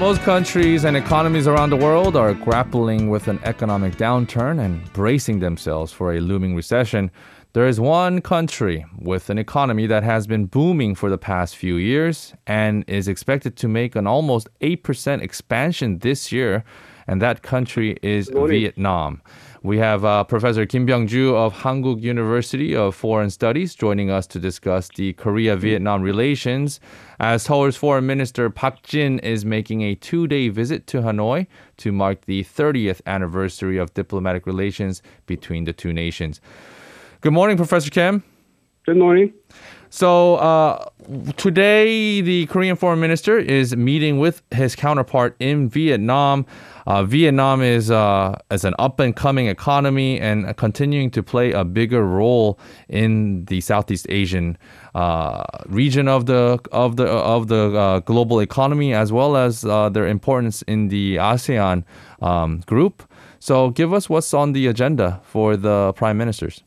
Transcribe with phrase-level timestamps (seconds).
[0.00, 5.40] Most countries and economies around the world are grappling with an economic downturn and bracing
[5.40, 7.10] themselves for a looming recession.
[7.52, 11.76] There is one country with an economy that has been booming for the past few
[11.76, 16.64] years and is expected to make an almost 8% expansion this year,
[17.06, 19.20] and that country is Vietnam.
[19.62, 24.38] We have uh, Professor Kim Byung-ju of Hankuk University of Foreign Studies joining us to
[24.38, 26.80] discuss the Korea-Vietnam relations
[27.18, 31.46] as Seoul's Foreign Minister Park Jin is making a two-day visit to Hanoi
[31.76, 36.40] to mark the 30th anniversary of diplomatic relations between the two nations.
[37.20, 38.24] Good morning, Professor Kim.
[38.86, 39.34] Good morning.
[39.92, 40.88] So uh,
[41.36, 46.46] today, the Korean foreign minister is meeting with his counterpart in Vietnam.
[46.86, 52.06] Uh, Vietnam is uh, an up and coming economy and continuing to play a bigger
[52.06, 54.56] role in the Southeast Asian
[54.94, 59.88] uh, region of the of the of the uh, global economy, as well as uh,
[59.88, 61.82] their importance in the ASEAN
[62.22, 63.02] um, group.
[63.40, 66.62] So, give us what's on the agenda for the prime ministers.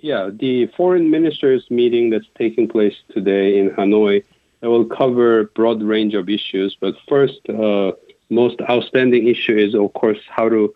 [0.00, 4.22] Yeah, the foreign ministers meeting that's taking place today in Hanoi
[4.62, 6.76] will cover a broad range of issues.
[6.80, 7.92] But first, uh,
[8.30, 10.74] most outstanding issue is, of course, how to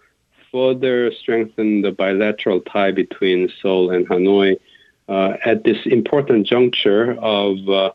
[0.50, 4.56] further strengthen the bilateral tie between Seoul and Hanoi
[5.08, 7.92] uh, at this important juncture of uh,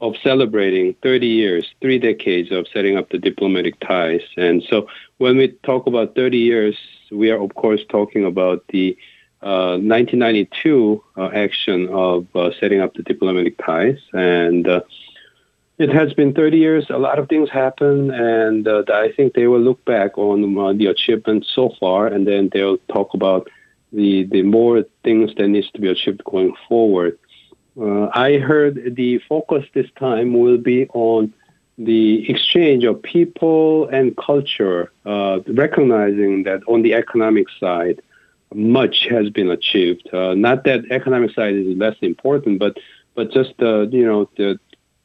[0.00, 4.22] of celebrating 30 years, three decades of setting up the diplomatic ties.
[4.36, 6.76] And so, when we talk about 30 years,
[7.12, 8.96] we are of course talking about the
[9.44, 13.98] 1992 uh, uh, action of uh, setting up the diplomatic ties.
[14.12, 14.66] And
[15.78, 16.86] it has been 30 years.
[16.88, 21.50] A lot of things happen, and I think they will look back on the achievements
[21.52, 23.48] so far, and then they'll talk about
[23.92, 27.18] the the more things that needs to be achieved going forward.
[27.80, 31.32] Uh, I heard the focus this time will be on
[31.76, 38.00] the exchange of people and culture, uh, recognizing that on the economic side,
[38.54, 40.08] much has been achieved.
[40.12, 42.78] Uh, not that economic side is less important, but
[43.14, 44.58] but just uh, you know the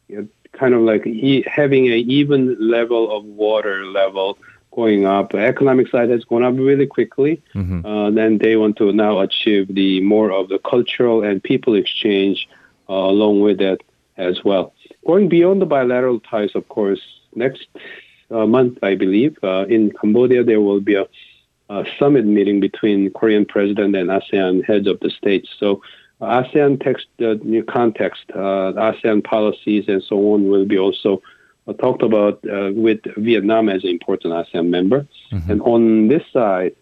[0.08, 4.38] you know, kind of like e- having an even level of water level
[4.72, 5.34] going up.
[5.34, 7.42] Economic side has gone up really quickly.
[7.56, 7.86] Mm-hmm.
[7.86, 12.48] Uh, then they want to now achieve the more of the cultural and people exchange
[12.90, 13.80] uh, along with that
[14.18, 14.74] as well.
[15.06, 17.02] Going beyond the bilateral ties, of course,
[17.36, 17.68] next
[18.32, 21.08] uh, month I believe uh, in Cambodia there will be a
[21.70, 25.50] uh, summit meeting between Korean president and ASEAN heads of the states.
[25.60, 25.82] So
[26.22, 31.22] uh, ASEAN text, uh, new context, uh, ASEAN policies and so on will be also
[31.68, 35.08] uh, talked about uh, with Vietnam as an important ASEAN member.
[35.32, 35.52] Mm-hmm.
[35.52, 36.76] And on this side,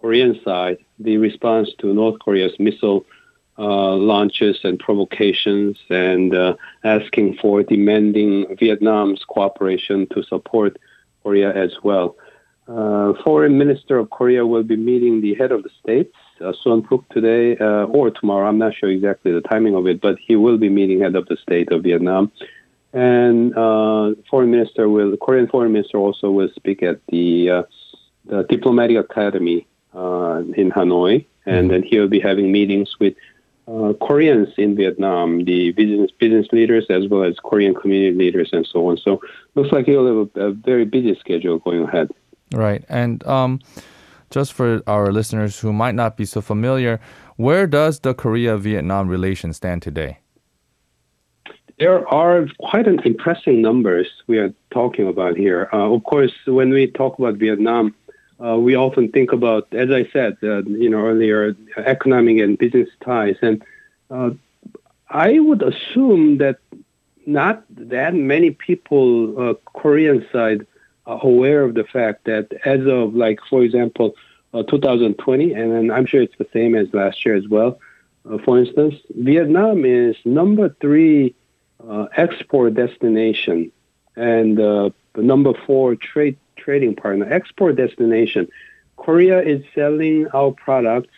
[0.00, 3.04] Korean side, the response to North Korea's missile
[3.58, 6.34] launches and provocations and
[6.82, 10.78] asking for demanding Vietnam's cooperation to support
[11.22, 12.16] Korea as well.
[12.68, 16.86] Uh, Foreign Minister of Korea will be meeting the head of the states, uh, Xuan
[16.86, 18.46] Phuc, today uh, or tomorrow.
[18.46, 21.26] I'm not sure exactly the timing of it, but he will be meeting head of
[21.26, 22.30] the state of Vietnam.
[22.92, 27.62] And uh, Foreign Minister will, Korean Foreign Minister also will speak at the, uh,
[28.26, 31.68] the Diplomatic Academy uh, in Hanoi, and mm-hmm.
[31.68, 33.14] then he will be having meetings with
[33.68, 38.66] uh, Koreans in Vietnam, the business business leaders as well as Korean community leaders and
[38.66, 38.96] so on.
[38.96, 39.20] So
[39.54, 42.10] looks like he'll have a, a very busy schedule going ahead.
[42.52, 42.84] Right.
[42.88, 43.60] And um,
[44.30, 47.00] just for our listeners who might not be so familiar,
[47.36, 50.18] where does the Korea Vietnam relation stand today?
[51.78, 55.68] There are quite an impressive numbers we are talking about here.
[55.72, 57.94] Uh, of course, when we talk about Vietnam,
[58.44, 62.88] uh, we often think about, as I said, uh, you know earlier, economic and business
[63.02, 63.62] ties, and
[64.10, 64.30] uh,
[65.08, 66.58] I would assume that
[67.26, 70.66] not that many people, uh, Korean side,
[71.06, 74.14] aware of the fact that as of like, for example,
[74.52, 77.78] uh, 2020, and then I'm sure it's the same as last year as well.
[78.28, 81.34] Uh, for instance, Vietnam is number three
[81.88, 83.72] uh, export destination
[84.16, 88.48] and uh, the number four trade trading partner export destination.
[88.96, 91.08] Korea is selling our products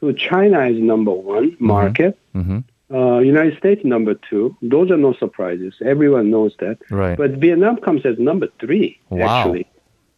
[0.00, 1.66] to China as number one mm-hmm.
[1.66, 2.18] market.
[2.34, 2.60] Mm-hmm.
[2.92, 4.54] Uh, United States number two.
[4.60, 5.74] Those are no surprises.
[5.82, 6.78] Everyone knows that.
[6.90, 7.16] Right.
[7.16, 8.98] But Vietnam comes as number three.
[9.08, 9.38] Wow.
[9.38, 9.66] Actually.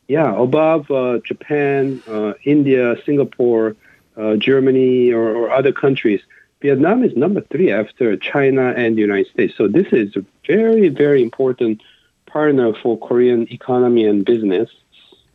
[0.09, 3.77] Yeah, above uh, Japan, uh, India, Singapore,
[4.17, 6.21] uh, Germany, or, or, other countries.
[6.61, 9.55] Vietnam is number three after China and the United States.
[9.57, 11.83] So this is a very, very important
[12.27, 14.69] partner for Korean economy and business.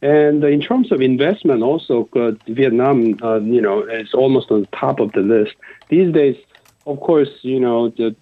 [0.01, 2.07] And in terms of investment, also,
[2.47, 5.55] Vietnam, uh, you know, is almost on the top of the list
[5.89, 6.37] these days
[6.89, 8.15] of course, you know, the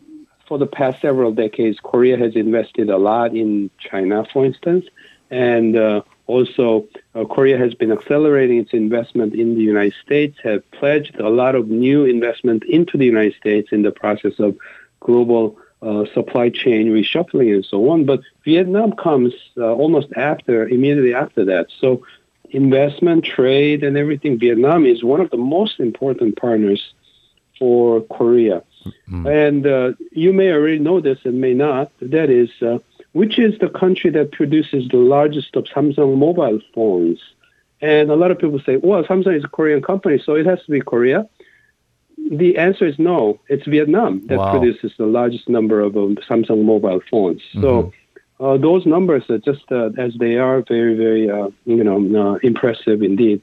[0.48, 4.86] for the past several decades, Korea has invested a lot in China, for instance,
[5.30, 10.69] and uh, also uh, Korea has been accelerating its investment in the United States, have
[10.72, 14.56] pledged a lot of new investment into the United States in the process of
[15.02, 18.06] global uh, supply chain reshuffling and so on.
[18.06, 21.68] But Vietnam comes uh, almost after, immediately after that.
[21.80, 22.06] So
[22.52, 26.94] investment, trade, and everything, Vietnam is one of the most important partners
[27.57, 28.63] for Korea.
[28.86, 29.27] Mm-hmm.
[29.27, 31.92] And uh, you may already know this and may not.
[32.01, 32.80] That is, uh,
[33.13, 37.19] which is the country that produces the largest of Samsung mobile phones?
[37.81, 40.59] And a lot of people say, well, Samsung is a Korean company, so it has
[40.65, 41.27] to be Korea.
[42.31, 43.39] The answer is no.
[43.48, 44.51] It's Vietnam that wow.
[44.51, 47.42] produces the largest number of um, Samsung mobile phones.
[47.54, 47.62] Mm-hmm.
[47.62, 47.94] So
[48.39, 52.39] uh, those numbers are just uh, as they are very, very, uh, you know, uh,
[52.44, 53.42] impressive indeed.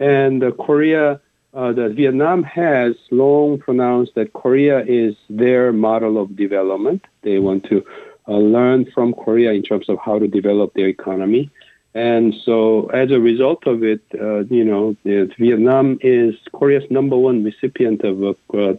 [0.00, 1.20] And uh, Korea
[1.56, 7.04] uh, that Vietnam has long pronounced that Korea is their model of development.
[7.22, 7.82] They want to
[8.28, 11.50] uh, learn from Korea in terms of how to develop their economy.
[11.94, 17.42] And so, as a result of it, uh, you know, Vietnam is Korea's number one
[17.42, 18.74] recipient of uh,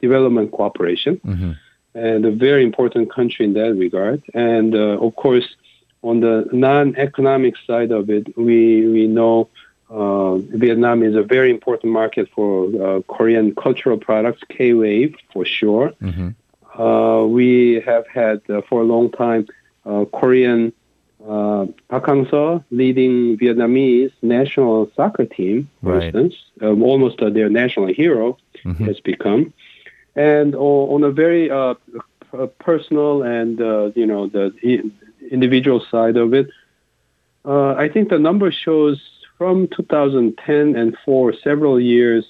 [0.00, 1.52] development cooperation, mm-hmm.
[1.94, 4.22] and a very important country in that regard.
[4.32, 5.44] And uh, of course,
[6.02, 9.50] on the non-economic side of it, we we know
[9.92, 15.44] uh, Vietnam is a very important market for uh, Korean cultural products, K Wave for
[15.44, 15.92] sure.
[16.00, 16.30] Mm-hmm.
[16.80, 19.46] Uh, we have had uh, for a long time
[19.84, 20.72] uh, Korean
[21.28, 26.04] uh, Park Hang-seo leading Vietnamese national soccer team, for right.
[26.04, 28.84] instance, um, almost their national hero mm-hmm.
[28.86, 29.52] has become.
[30.16, 31.48] And on a very
[32.58, 33.58] personal and
[33.96, 34.52] you know the
[35.30, 36.48] individual side of it,
[37.44, 39.00] I think the number shows
[39.42, 42.24] from 2010 and for several years,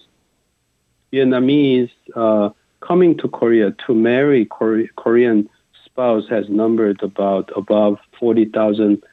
[1.13, 2.49] Vietnamese uh,
[2.81, 5.47] coming to Korea to marry Kore- Korean
[5.85, 9.05] spouse has numbered about above 40,000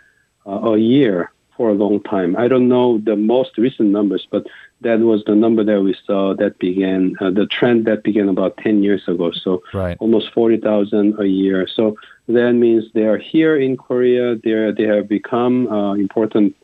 [0.47, 2.37] uh, a year for a long time.
[2.37, 4.47] I don't know the most recent numbers, but
[4.79, 8.55] that was the number that we saw that began uh, the trend that began about
[8.59, 9.33] 10 years ago.
[9.33, 9.97] So right.
[9.99, 11.67] almost 40,000 a year.
[11.67, 11.97] So
[12.29, 14.37] that means they are here in Korea.
[14.37, 16.55] They they have become uh, important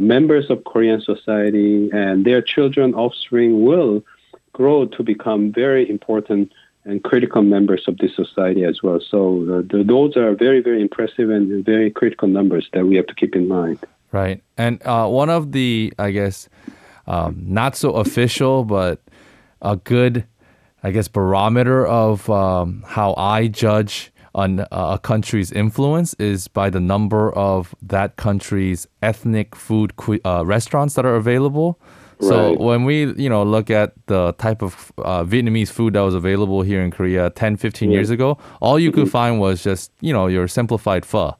[0.00, 4.02] members of Korean society and their children, offspring will
[4.52, 6.52] grow to become very important
[6.84, 9.00] and critical members of this society as well.
[9.00, 13.06] So uh, the, those are very, very impressive and very critical numbers that we have
[13.06, 13.78] to keep in mind.
[14.10, 14.42] Right.
[14.58, 16.48] And uh, one of the, I guess,
[17.06, 19.00] um, not so official, but
[19.62, 20.26] a good,
[20.82, 26.80] I guess, barometer of um, how I judge on a country's influence is by the
[26.80, 29.92] number of that country's ethnic food
[30.24, 31.78] uh, restaurants that are available.
[32.20, 32.60] So right.
[32.60, 36.62] when we, you know, look at the type of uh, Vietnamese food that was available
[36.62, 37.94] here in Korea 10, 15 yeah.
[37.94, 39.10] years ago, all you could mm-hmm.
[39.10, 41.36] find was just, you know, your simplified pho.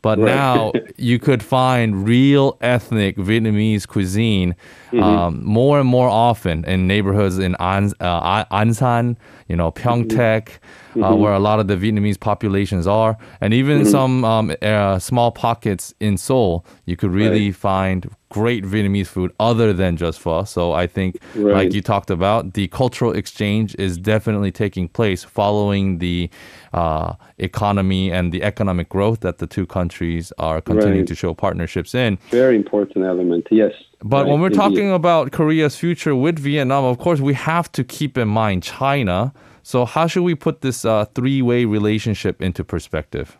[0.00, 0.26] But right.
[0.26, 4.54] now you could find real ethnic Vietnamese cuisine
[4.90, 5.02] mm-hmm.
[5.02, 9.16] um, more and more often in neighborhoods in An, uh, Ansan,
[9.48, 10.81] you know, Pyeongtaek, mm-hmm.
[10.96, 13.90] Uh, where a lot of the Vietnamese populations are, and even mm-hmm.
[13.90, 17.56] some um, uh, small pockets in Seoul, you could really right.
[17.56, 20.44] find great Vietnamese food other than just pho.
[20.44, 21.54] So I think, right.
[21.54, 26.30] like you talked about, the cultural exchange is definitely taking place following the
[26.72, 31.06] uh, economy and the economic growth that the two countries are continuing right.
[31.08, 32.18] to show partnerships in.
[32.30, 33.72] Very important element, yes.
[34.02, 34.56] But right, when we're indeed.
[34.56, 39.32] talking about Korea's future with Vietnam, of course, we have to keep in mind China.
[39.62, 43.36] So, how should we put this uh, three way relationship into perspective?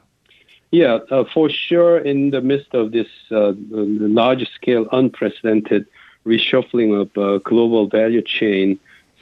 [0.71, 5.87] Yeah, uh, for sure, in the midst of this uh, large scale, unprecedented
[6.25, 8.79] reshuffling of uh, global value chain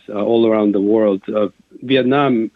[0.09, 1.49] uh, all around the world, uh,
[1.83, 2.51] Vietnam,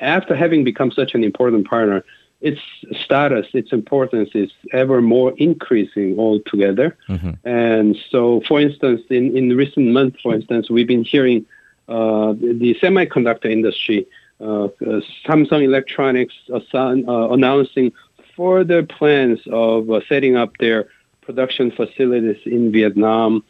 [0.00, 2.04] after having become such an important partner,
[2.40, 2.60] its
[2.92, 6.96] status, its importance is ever more increasing altogether.
[7.08, 7.32] Mm-hmm.
[7.44, 11.44] And so, for instance, in, in recent months, for instance, we've been hearing
[11.88, 14.06] uh, the semiconductor industry,
[14.40, 17.92] uh, uh, Samsung Electronics uh, uh, announcing
[18.36, 20.88] further plans of uh, setting up their
[21.22, 23.44] production facilities in Vietnam.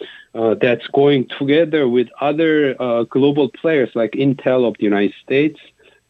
[0.60, 5.60] that's going together with other global players like Intel of the United States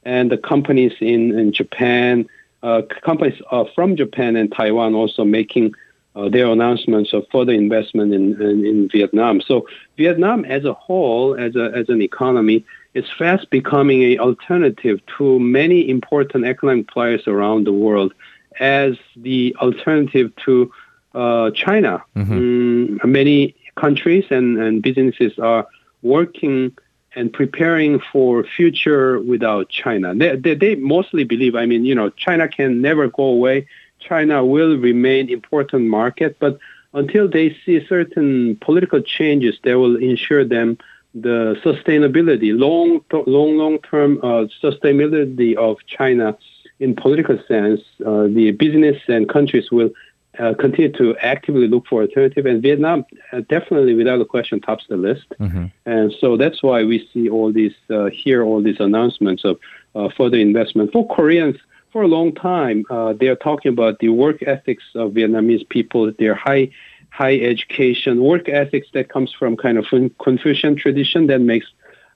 [0.04, 2.26] and the companies in, in Japan
[2.62, 5.74] uh, companies uh, from Japan and Taiwan also making
[6.18, 9.40] uh, their announcements of further investment in, in, in, Vietnam.
[9.40, 15.00] So Vietnam as a whole, as, a, as an economy, is fast becoming an alternative
[15.16, 18.12] to many important economic players around the world
[18.58, 20.72] as the alternative to
[21.14, 22.02] uh, China.
[22.16, 22.38] Mm-hmm.
[22.38, 25.68] Mm, many countries and, and businesses are
[26.02, 26.76] working
[27.14, 30.14] and preparing for future without China.
[30.14, 33.66] They, they, they, mostly believe, I mean, you know, China can never go away.
[34.00, 36.58] China will remain important market, but
[36.94, 40.78] until they see certain political changes that will ensure them
[41.14, 46.36] the sustainability, long, long, long-term uh, sustainability of China
[46.80, 49.90] in political sense, uh, the business and countries will
[50.38, 54.84] uh, continue to actively look for alternative, and Vietnam uh, definitely, without a question, tops
[54.88, 55.26] the list.
[55.40, 55.66] Mm-hmm.
[55.86, 59.58] And so that's why we see all these, uh, hear all these announcements of
[59.96, 60.92] uh, further investment.
[60.92, 61.56] For Koreans,
[61.92, 66.12] for a long time, uh, they are talking about the work ethics of Vietnamese people,
[66.18, 66.70] their high,
[67.10, 69.86] high education, work ethics that comes from kind of
[70.18, 71.66] Confucian tradition that makes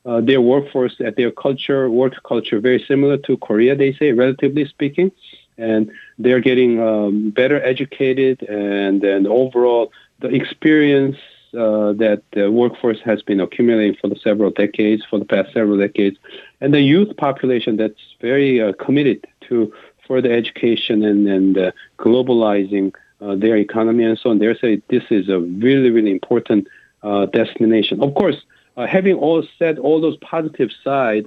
[0.04, 3.76] uh, their workforce, at their culture, work culture, very similar to Korea.
[3.76, 5.12] They say, relatively speaking
[5.58, 11.16] and they're getting um, better educated, and then overall the experience
[11.54, 15.78] uh, that the workforce has been accumulating for the several decades, for the past several
[15.78, 16.16] decades,
[16.60, 19.72] and the youth population that's very uh, committed to
[20.08, 21.70] further education and, and uh,
[22.04, 22.86] globalizing
[23.20, 24.38] uh, their economy and so on.
[24.38, 26.66] They say this is a really, really important
[27.02, 28.02] uh, destination.
[28.02, 28.38] Of course,
[28.76, 31.26] uh, having all said all those positive side,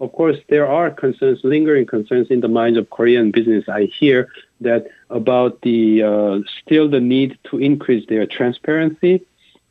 [0.00, 3.64] of course, there are concerns, lingering concerns in the minds of Korean business.
[3.68, 4.28] I hear
[4.60, 9.14] that about the uh, still the need to increase their transparency,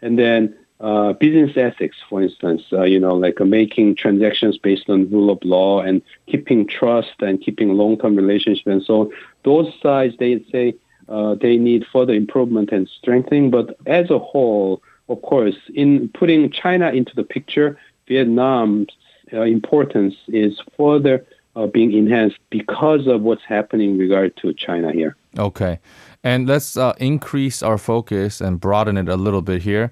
[0.01, 4.89] and then uh, business ethics, for instance, uh, you know, like uh, making transactions based
[4.89, 9.11] on rule of law and keeping trust and keeping long-term relationships and so on.
[9.43, 10.75] Those sides, they say
[11.09, 13.49] uh, they need further improvement and strengthening.
[13.49, 18.89] But as a whole, of course, in putting China into the picture, Vietnam's
[19.33, 24.91] uh, importance is further uh, being enhanced because of what's happening in regard to China
[24.91, 25.15] here.
[25.39, 25.79] Okay.
[26.23, 29.91] And let's uh, increase our focus and broaden it a little bit here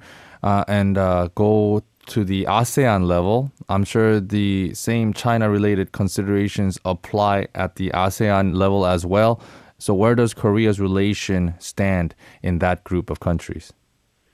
[0.67, 3.51] and uh, go to the ASEAN level.
[3.67, 9.41] I'm sure the same China related considerations apply at the ASEAN level as well.
[9.77, 13.73] So, where does Korea's relation stand in that group of countries?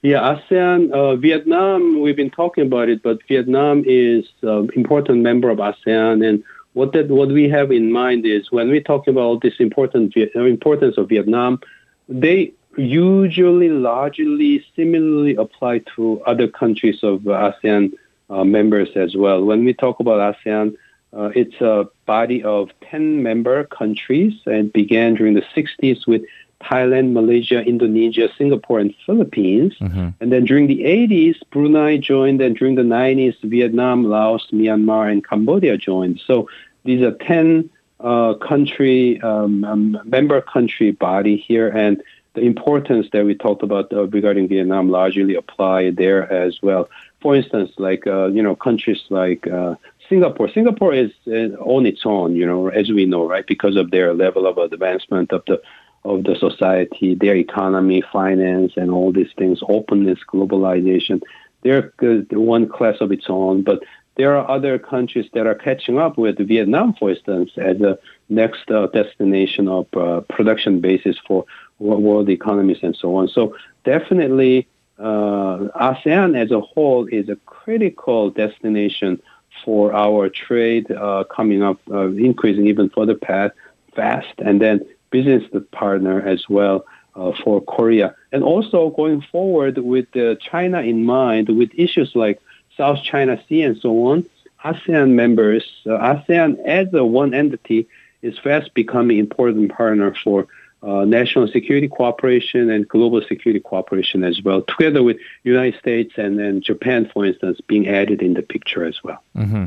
[0.03, 5.49] Yeah, ASEAN, uh, Vietnam, we've been talking about it, but Vietnam is an important member
[5.49, 6.27] of ASEAN.
[6.27, 10.15] And what that what we have in mind is when we talk about this important
[10.17, 11.59] uh, importance of Vietnam,
[12.07, 17.93] they usually largely similarly apply to other countries of ASEAN
[18.29, 19.43] uh, members as well.
[19.43, 20.75] When we talk about ASEAN,
[21.13, 26.23] uh, it's a body of 10 member countries and began during the 60s with
[26.63, 29.73] Thailand, Malaysia, Indonesia, Singapore, and Philippines.
[29.81, 30.09] Mm-hmm.
[30.21, 35.27] And then during the 80s, Brunei joined, and during the 90s, Vietnam, Laos, Myanmar, and
[35.27, 36.21] Cambodia joined.
[36.25, 36.47] So
[36.85, 42.01] these are 10 uh, country um, um, member country body here, and
[42.33, 46.89] the importance that we talked about uh, regarding Vietnam largely apply there as well.
[47.21, 49.75] For instance, like uh, you know countries like uh,
[50.09, 50.49] Singapore.
[50.49, 54.13] Singapore is uh, on its own, you know, as we know, right, because of their
[54.13, 55.61] level of advancement of the
[56.03, 61.21] of the society, their economy, finance, and all these things, openness, globalization.
[61.63, 61.93] They're
[62.31, 63.83] one class of its own, but
[64.17, 67.97] there are other countries that are catching up with Vietnam, for instance, as a
[68.29, 71.45] next uh, destination of uh, production basis for
[71.81, 73.27] world economies and so on.
[73.27, 74.67] So definitely,
[74.99, 79.21] uh, ASEAN as a whole is a critical destination
[79.65, 83.51] for our trade uh, coming up, uh, increasing even further path
[83.95, 86.85] fast, and then business partner as well
[87.15, 88.15] uh, for Korea.
[88.31, 92.41] And also going forward with uh, China in mind, with issues like
[92.77, 94.25] South China Sea and so on,
[94.63, 97.87] ASEAN members, uh, ASEAN as a one entity
[98.21, 100.47] is fast becoming important partner for
[100.83, 106.39] uh, national security cooperation and global security cooperation as well, together with United States and,
[106.39, 109.21] and Japan, for instance, being added in the picture as well.
[109.35, 109.65] Mm-hmm.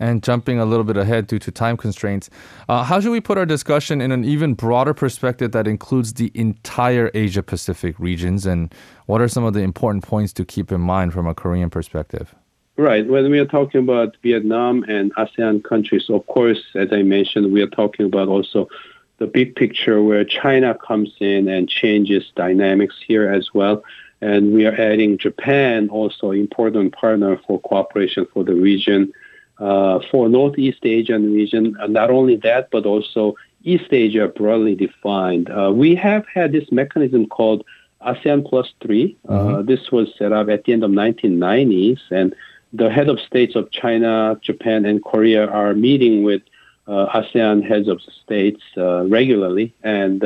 [0.00, 2.30] And jumping a little bit ahead due to time constraints,
[2.68, 6.30] uh, how should we put our discussion in an even broader perspective that includes the
[6.34, 8.46] entire Asia Pacific regions?
[8.46, 8.72] And
[9.06, 12.32] what are some of the important points to keep in mind from a Korean perspective?
[12.76, 13.08] Right.
[13.08, 17.60] When we are talking about Vietnam and ASEAN countries, of course, as I mentioned, we
[17.60, 18.68] are talking about also
[19.18, 23.82] the big picture where China comes in and changes dynamics here as well.
[24.20, 29.12] And we are adding Japan, also important partner for cooperation for the region
[29.58, 31.76] uh, for Northeast Asian region.
[31.80, 33.34] Uh, not only that, but also
[33.64, 35.50] East Asia broadly defined.
[35.50, 37.64] Uh, we have had this mechanism called
[38.02, 39.16] ASEAN Plus 3.
[39.28, 39.66] Uh, mm-hmm.
[39.66, 42.34] This was set up at the end of 1990s, and
[42.72, 46.42] the head of states of China, Japan, and Korea are meeting with
[46.88, 50.20] ASEAN heads of states uh, regularly, and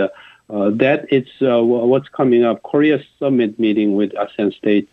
[0.49, 2.63] that it's what's coming up.
[2.63, 4.91] Korea summit meeting with ASEAN states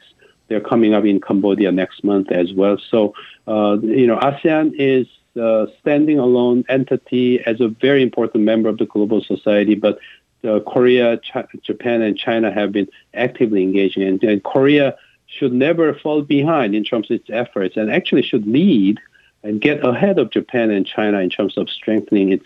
[0.49, 2.77] they're coming up in Cambodia next month as well.
[2.89, 3.13] So,
[3.47, 8.77] uh, you know, ASEAN is a standing alone entity as a very important member of
[8.79, 9.99] the global society, but
[10.43, 14.97] uh, Korea, Ch- Japan, and China have been actively engaging, and, and Korea
[15.27, 18.99] should never fall behind in terms of its efforts, and actually should lead
[19.43, 22.46] and get ahead of Japan and China in terms of strengthening its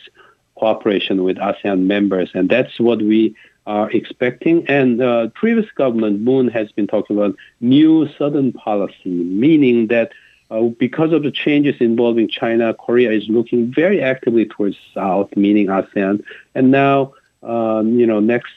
[0.55, 3.35] cooperation with ASEAN members, and that's what we
[3.65, 4.67] are expecting.
[4.67, 10.11] And uh, previous government, Moon, has been talking about new Southern policy, meaning that
[10.51, 15.67] uh, because of the changes involving China, Korea is looking very actively towards South, meaning
[15.67, 16.23] ASEAN.
[16.53, 18.53] And now, um, you know, next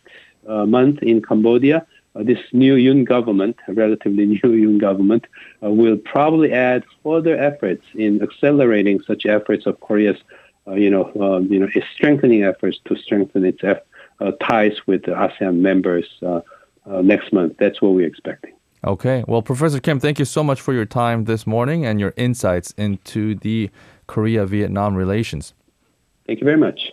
[0.46, 1.86] uh, month in Cambodia,
[2.22, 5.26] this new Yoon government, a relatively new Yoon government,
[5.62, 10.18] uh, will probably add further efforts in accelerating such efforts of Korea's,
[10.66, 15.12] uh, you know, um, you know, strengthening efforts to strengthen its uh, ties with the
[15.12, 16.40] ASEAN members uh,
[16.86, 17.56] uh, next month.
[17.58, 18.52] That's what we're expecting.
[18.84, 19.24] Okay.
[19.26, 22.72] Well, Professor Kim, thank you so much for your time this morning and your insights
[22.72, 23.70] into the
[24.06, 25.54] Korea Vietnam relations.
[26.26, 26.92] Thank you very much.